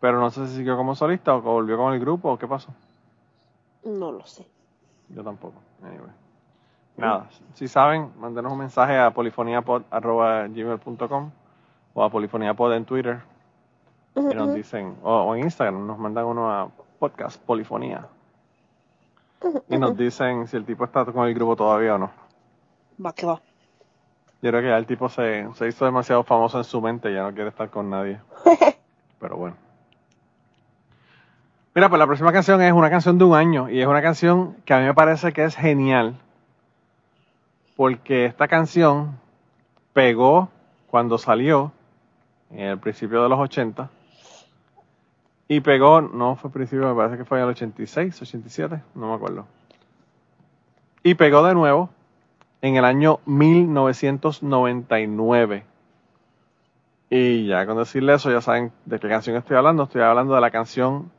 [0.00, 2.72] pero no sé si siguió como solista o volvió con el grupo o qué pasó.
[3.84, 4.46] No lo sé.
[5.08, 5.60] Yo tampoco.
[5.82, 6.19] Anyway.
[6.96, 11.30] Nada, si saben, mándenos un mensaje a polifoniapod.gmail.com
[11.94, 13.20] o a polifoniapod en Twitter
[14.14, 16.68] y nos dicen, o, o en Instagram, nos mandan uno a
[16.98, 18.06] podcast polifonía
[19.68, 22.10] y nos dicen si el tipo está con el grupo todavía o no.
[23.04, 23.40] Va que va.
[24.42, 27.14] Yo creo que ya el tipo se, se hizo demasiado famoso en su mente y
[27.14, 28.20] ya no quiere estar con nadie.
[29.20, 29.56] Pero bueno.
[31.74, 34.56] Mira, pues la próxima canción es una canción de un año y es una canción
[34.64, 36.16] que a mí me parece que es genial
[37.80, 39.18] porque esta canción
[39.94, 40.50] pegó
[40.90, 41.72] cuando salió
[42.50, 43.88] en el principio de los 80
[45.48, 49.14] y pegó, no fue principio, me parece que fue en el 86, 87, no me
[49.14, 49.46] acuerdo.
[51.02, 51.88] Y pegó de nuevo
[52.60, 55.64] en el año 1999.
[57.08, 59.84] Y ya con decirle eso, ya saben de qué canción estoy hablando.
[59.84, 61.10] Estoy hablando de la canción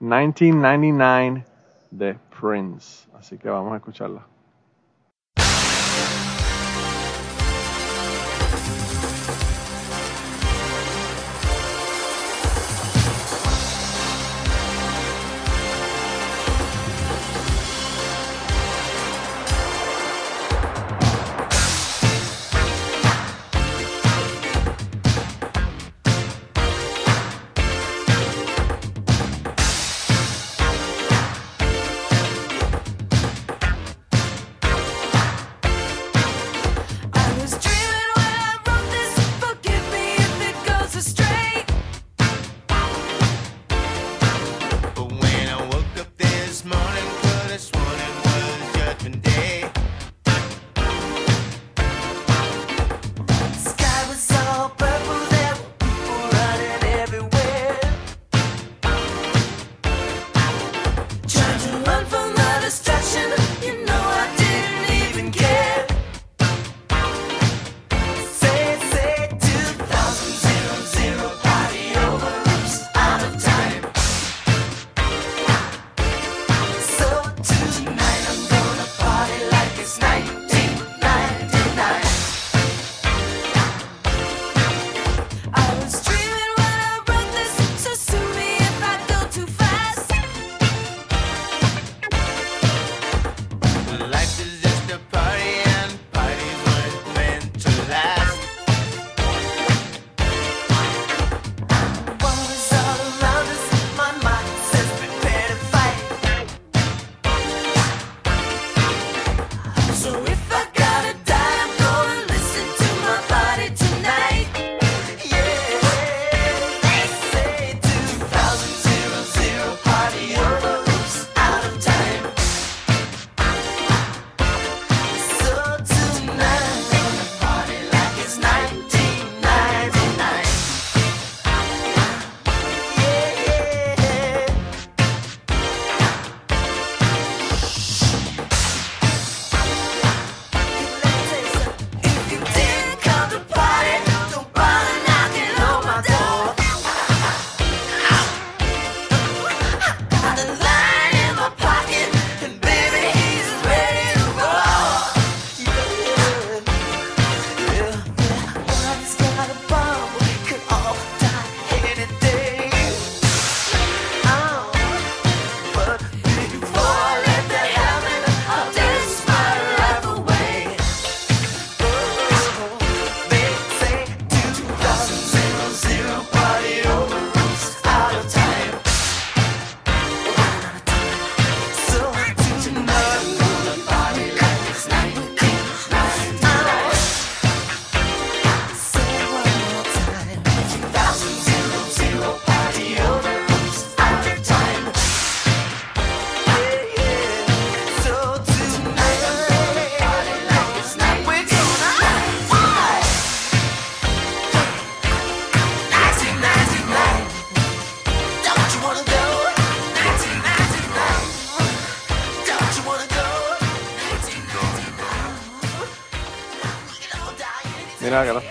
[0.00, 1.44] 1999
[1.90, 3.06] de Prince.
[3.18, 4.22] Así que vamos a escucharla.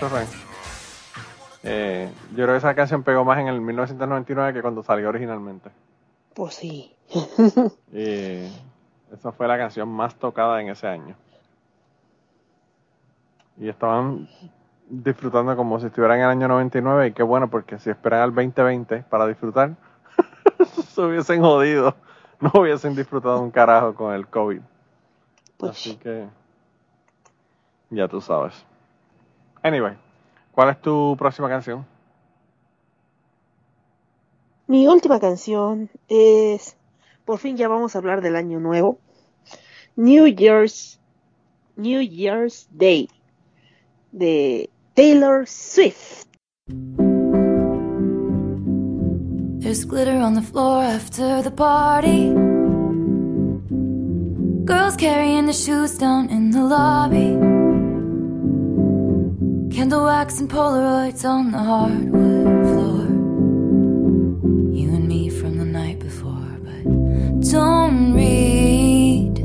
[0.00, 0.46] torres.
[1.62, 5.70] Eh, yo creo que esa canción pegó más en el 1999 que cuando salió originalmente.
[6.34, 6.94] Pues sí.
[7.92, 8.46] Y
[9.12, 11.16] esa fue la canción más tocada en ese año.
[13.58, 14.28] Y estaban
[14.88, 18.34] disfrutando como si estuvieran en el año 99 y qué bueno porque si esperan al
[18.34, 19.76] 2020 para disfrutar,
[20.88, 21.96] se hubiesen jodido.
[22.38, 24.60] No hubiesen disfrutado un carajo con el COVID.
[25.56, 26.28] Pues Así que
[27.90, 28.66] ya tú sabes.
[29.66, 29.94] Anyway,
[30.52, 31.84] ¿cuál es tu próxima canción?
[34.68, 36.76] Mi última canción es,
[37.24, 39.00] por fin ya vamos a hablar del año nuevo,
[39.96, 41.00] New Year's,
[41.74, 43.08] New Year's Day,
[44.12, 46.28] de Taylor Swift.
[49.58, 52.32] There's glitter on the floor after the party.
[54.64, 57.55] Girls carrying the shoes down in the lobby.
[59.76, 63.04] Candle wax and Polaroids on the hardwood floor.
[64.74, 66.82] You and me from the night before, but
[67.50, 69.36] don't read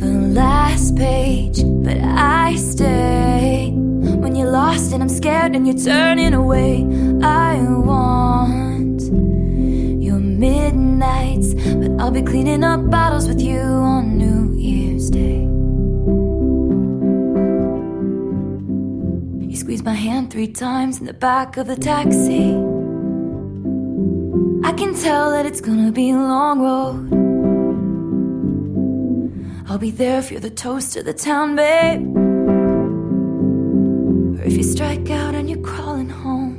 [0.00, 1.62] the last page.
[1.84, 6.86] But I stay when you're lost and I'm scared and you're turning away.
[7.22, 9.02] I want
[10.02, 13.60] your midnights, but I'll be cleaning up bottles with you
[20.36, 22.52] three times in the back of the taxi.
[24.68, 27.10] I can tell that it's gonna be a long road.
[29.66, 32.02] I'll be there if you're the toast of the town, babe.
[34.38, 36.54] Or if you strike out and you're crawling home.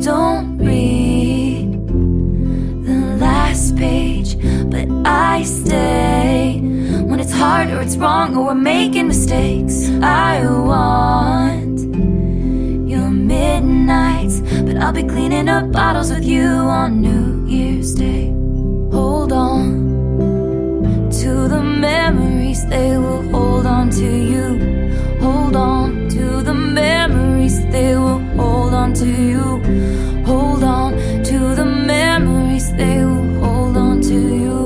[0.00, 1.86] Don't read
[2.86, 4.38] the last page,
[4.70, 6.60] but I stay
[7.08, 9.90] when it's hard or it's wrong or we're making mistakes.
[10.00, 11.69] I want
[13.60, 18.28] midnights, but I'll be cleaning up bottles with you on New Year's Day.
[18.92, 25.18] Hold on to the memories, they will hold on to you.
[25.20, 30.24] Hold on to the memories, they will hold on to you.
[30.24, 30.92] Hold on
[31.24, 34.59] to the memories, they will hold on to you.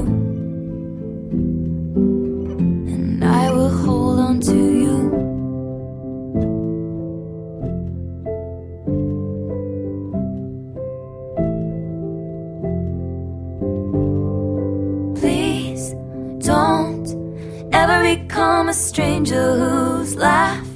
[18.44, 20.68] Become a stranger whose laugh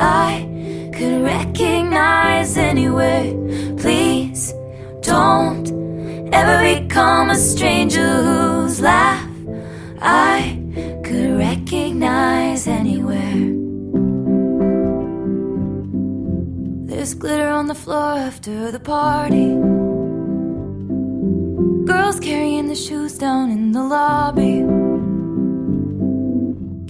[0.00, 0.48] I
[0.94, 3.34] could recognize anywhere.
[3.76, 4.54] Please
[5.02, 5.66] don't
[6.32, 9.30] ever become a stranger whose laugh
[10.00, 10.58] I
[11.04, 13.42] could recognize anywhere.
[16.88, 19.48] There's glitter on the floor after the party.
[21.92, 24.95] Girls carrying the shoes down in the lobby.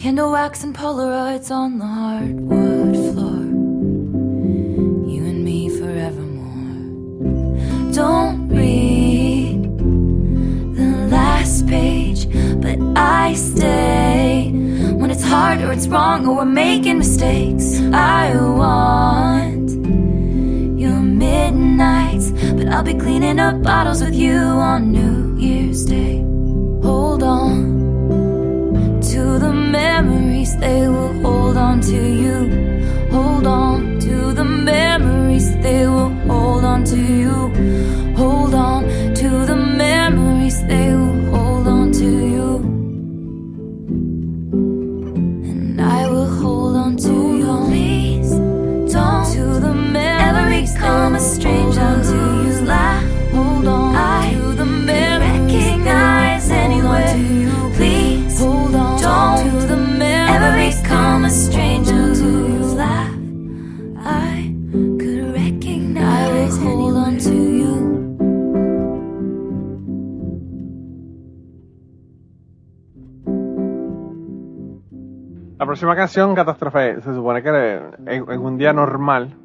[0.06, 3.42] Candle wax and Polaroids on the hardwood floor.
[5.10, 6.92] You and me forevermore.
[7.92, 9.64] Don't read
[10.76, 12.30] the last page,
[12.62, 14.52] but I stay
[14.94, 17.80] when it's hard or it's wrong or we're making mistakes.
[17.92, 19.70] I want
[20.78, 26.20] your midnights, but I'll be cleaning up bottles with you on New Year's Day.
[26.80, 27.75] Hold on
[29.36, 32.38] to the memories, they will hold on to you.
[33.10, 37.34] Hold on to the memories, they will hold on to you.
[38.16, 38.84] Hold on
[39.14, 40.85] to the memories, they
[75.76, 77.48] próxima canción, Catástrofe, se supone que
[78.06, 79.36] en, en un día normal,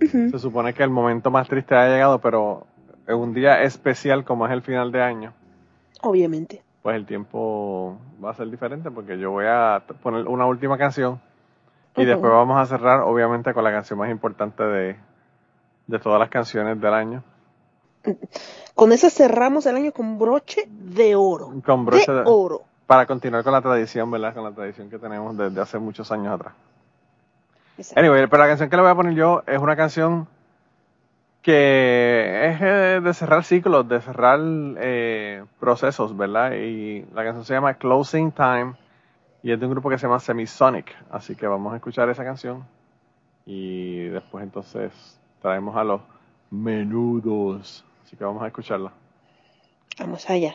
[0.00, 2.66] se supone que el momento más triste ha llegado, pero
[3.06, 5.32] en un día especial como es el final de año,
[6.00, 6.62] Obviamente.
[6.80, 11.20] pues el tiempo va a ser diferente porque yo voy a poner una última canción
[11.96, 14.96] y después vamos a cerrar obviamente con la canción más importante de,
[15.86, 17.22] de todas las canciones del año.
[18.74, 21.52] Con esa cerramos el año con broche de oro.
[21.64, 22.62] Con broche de de- oro.
[22.86, 24.34] Para continuar con la tradición, ¿verdad?
[24.34, 26.54] Con la tradición que tenemos desde hace muchos años atrás.
[27.78, 28.00] Exacto.
[28.00, 30.28] Anyway, pero la canción que le voy a poner yo es una canción
[31.42, 36.52] que es eh, de cerrar ciclos, de cerrar eh, procesos, ¿verdad?
[36.52, 38.74] Y la canción se llama Closing Time
[39.42, 40.94] y es de un grupo que se llama Semisonic.
[41.10, 42.64] Así que vamos a escuchar esa canción
[43.44, 44.92] y después entonces
[45.40, 46.00] traemos a los
[46.50, 47.84] menudos.
[48.04, 48.92] Así que vamos a escucharla.
[49.98, 50.54] Vamos allá.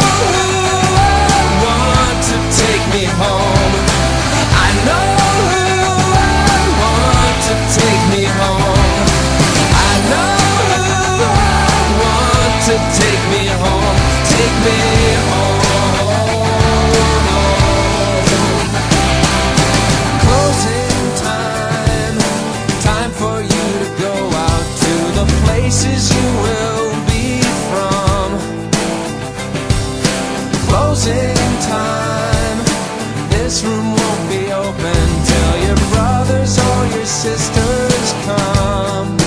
[33.51, 39.19] This room won't be open till your brothers or your sisters come.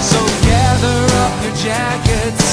[0.00, 2.46] So gather up your jackets,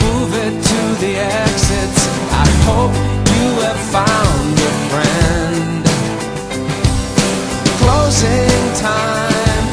[0.00, 2.00] move it to the exits.
[2.32, 2.94] I hope
[3.36, 5.84] you have found a friend.
[7.84, 9.66] Closing time.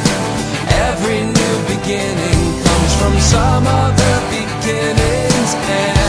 [0.83, 6.02] Every new beginning comes from some other beginning's end.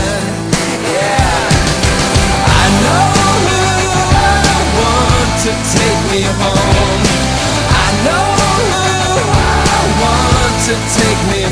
[10.75, 11.44] Take me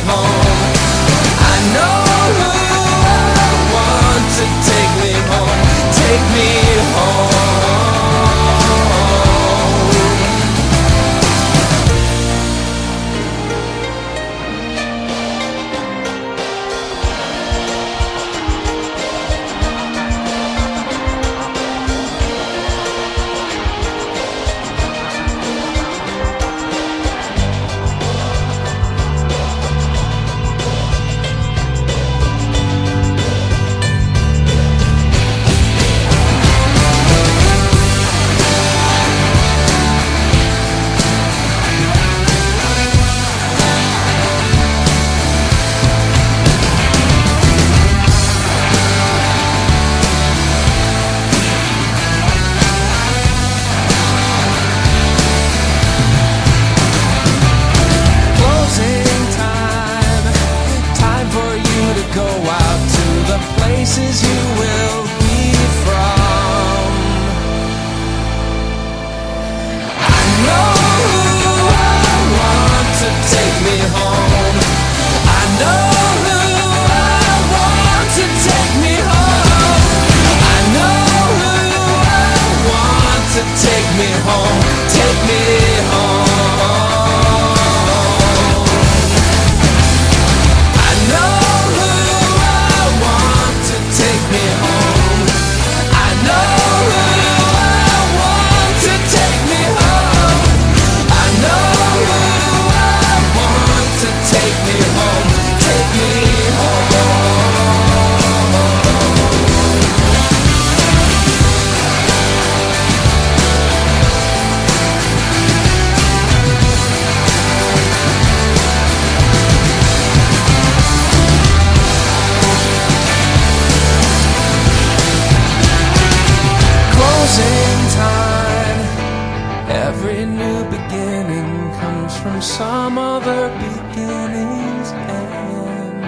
[130.04, 136.04] Every new beginning comes from some other beginning's end.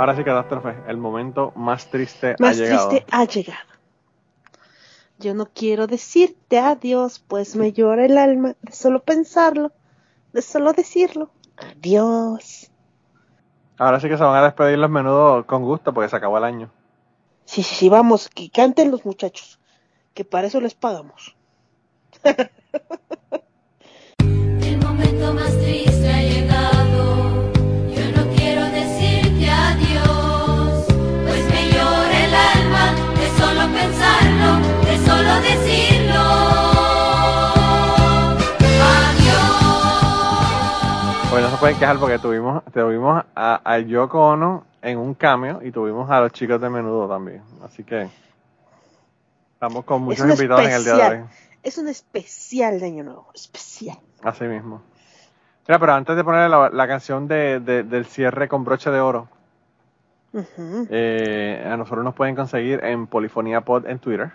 [0.00, 0.74] Ahora sí, catástrofe.
[0.88, 2.88] El momento más triste Más ha llegado.
[2.88, 3.68] triste ha llegado.
[5.20, 9.70] Yo no quiero decirte adiós, pues me llora el alma de solo pensarlo,
[10.32, 11.30] de solo decirlo.
[11.56, 12.68] Adiós.
[13.78, 16.44] Ahora sí que se van a despedir los menudos con gusto porque se acabó el
[16.44, 16.68] año.
[17.44, 19.60] Sí, sí, sí, vamos, que canten los muchachos,
[20.14, 21.34] que para eso les pagamos.
[24.28, 27.52] El momento más triste ha llegado.
[27.94, 30.84] Yo no quiero decirte adiós,
[31.26, 34.50] pues me llora el alma de solo pensarlo,
[34.84, 36.22] de solo decirlo.
[38.98, 39.70] Adiós.
[41.30, 45.60] Pues no se pueden quejar porque tuvimos, tuvimos a, a Yoko Ono en un cameo
[45.62, 47.42] y tuvimos a los chicos de menudo también.
[47.64, 48.08] Así que
[49.62, 51.24] estamos con muchos invitados en el día de hoy.
[51.62, 53.96] Es un especial de Año Nuevo, especial.
[54.24, 54.82] Así mismo.
[55.68, 58.98] Mira, pero antes de poner la, la canción de, de- del cierre con broche de
[58.98, 59.28] oro,
[60.34, 64.32] eh, a nosotros nos pueden conseguir en Polifonía Pod en Twitter.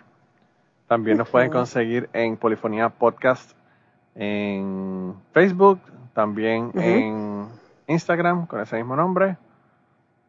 [0.88, 3.52] También nos pueden conseguir en Polifonía Podcast
[4.16, 5.82] en Facebook,
[6.14, 7.48] también en
[7.88, 9.36] Instagram con ese mismo nombre.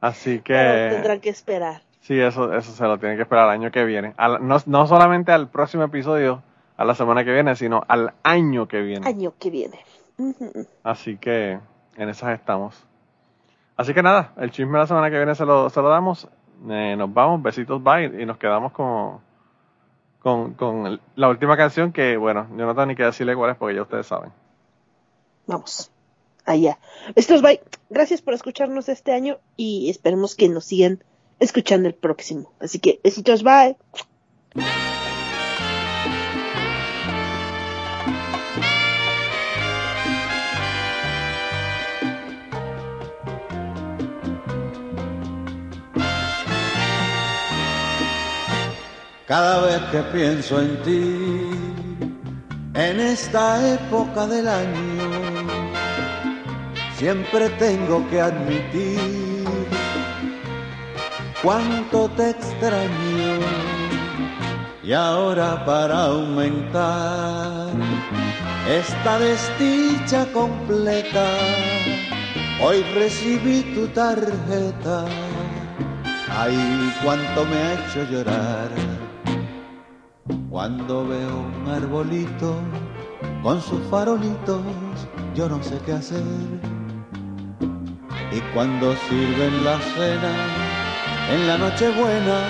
[0.02, 1.82] así Pero que tendrán que esperar.
[2.08, 4.14] Sí, eso, eso se lo tiene que esperar el año que viene.
[4.18, 6.42] Al- no, no solamente al próximo episodio,
[6.78, 9.08] a la semana que viene, sino al año que viene.
[9.08, 9.80] Año que viene.
[10.84, 11.60] Así que
[11.98, 12.84] en esas estamos.
[13.76, 16.28] Así que nada, el chisme de la semana que viene se lo, se lo damos.
[16.70, 18.06] Eh, nos vamos, besitos, bye.
[18.22, 19.20] Y nos quedamos con,
[20.20, 23.52] con, con el- la última canción que, bueno, yo no tengo ni que decirle cuál
[23.52, 24.32] es porque ya ustedes saben.
[25.46, 25.92] Vamos.
[26.46, 26.78] Allá.
[27.16, 27.62] Estos bye.
[27.90, 31.04] Gracias por escucharnos este año y esperemos que nos sigan
[31.40, 32.52] escuchando el próximo.
[32.60, 33.76] Así que besitos, bye.
[49.28, 51.50] Cada vez que pienso en ti,
[52.76, 55.48] en esta época del año,
[56.98, 59.27] siempre tengo que admitir
[61.48, 63.40] cuánto te extraño.
[64.84, 67.70] Y ahora para aumentar
[68.70, 71.26] esta desdicha completa,
[72.62, 75.06] hoy recibí tu tarjeta.
[76.38, 78.70] Ay, cuánto me ha hecho llorar
[80.50, 82.56] cuando veo un arbolito
[83.42, 84.62] con sus farolitos,
[85.34, 86.24] yo no sé qué hacer.
[88.34, 90.57] Y cuando sirven la cena
[91.30, 92.42] en la noche buena,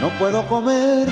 [0.00, 1.08] no puedo comer.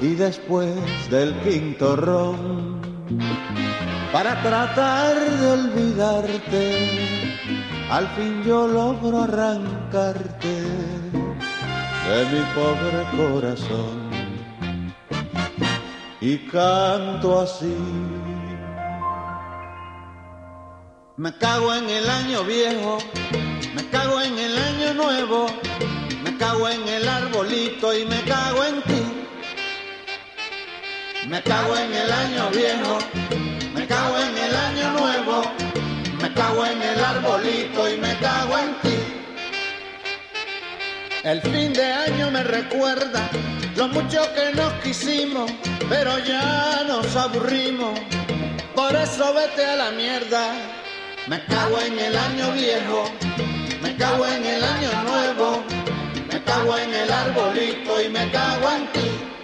[0.00, 0.74] Y después
[1.10, 2.80] del quinto ron,
[4.12, 7.26] para tratar de olvidarte,
[7.90, 10.62] al fin yo logro arrancarte
[12.08, 14.06] de mi pobre corazón
[16.20, 17.76] y canto así.
[21.16, 22.98] Me cago en el año viejo,
[23.76, 25.46] me cago en el año nuevo,
[26.24, 29.02] me cago en el arbolito y me cago en ti.
[31.28, 32.98] Me cago en el año viejo,
[33.74, 35.42] me cago en el año nuevo,
[36.22, 38.98] me cago en el arbolito y me cago en ti.
[41.22, 43.28] El fin de año me recuerda
[43.76, 45.50] lo mucho que nos quisimos,
[45.90, 47.98] pero ya nos aburrimos.
[48.74, 50.54] Por eso vete a la mierda.
[51.26, 53.10] Me cago en el año viejo,
[53.86, 55.62] me cago en el año nuevo,
[56.32, 59.35] me cago en el arbolito y me cago en ti.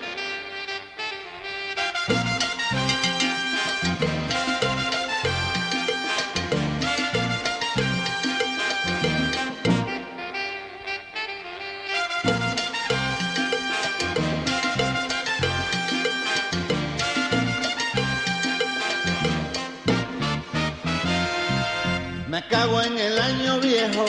[22.42, 24.04] Me cago en el año viejo,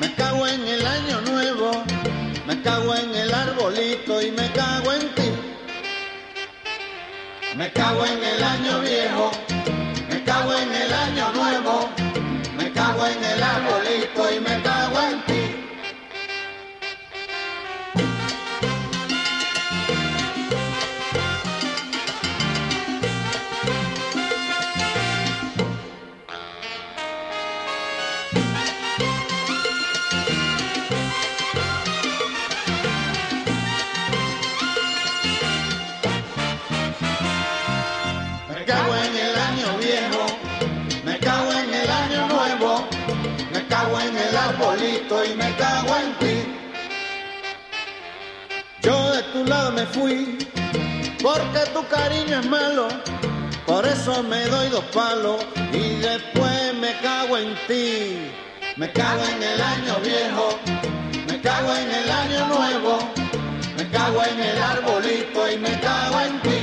[0.00, 1.82] me cago en el año nuevo,
[2.46, 5.30] me cago en el arbolito y me cago en ti.
[7.56, 9.32] Me cago en el año viejo,
[10.08, 11.90] me cago en el año nuevo,
[12.56, 14.07] me cago en el arbolito
[49.38, 50.38] tu lado me fui,
[51.22, 52.88] porque tu cariño es malo,
[53.66, 58.32] por eso me doy dos palos y después me cago en ti.
[58.76, 60.58] Me cago en el año viejo,
[61.28, 62.98] me cago en el año nuevo,
[63.76, 66.60] me cago en el arbolito y me cago en ti.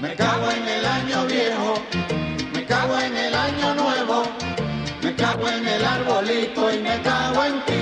[0.00, 1.74] Me cago en el año viejo,
[2.52, 4.24] me cago en el año nuevo,
[5.02, 7.81] me cago en el arbolito y me cago en ti.